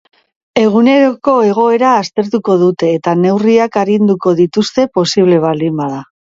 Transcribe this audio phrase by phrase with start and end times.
[0.61, 1.11] Egunero
[1.49, 6.05] egoera aztertuko dute, eta neurriak arinduko dituzte posible baldin bada.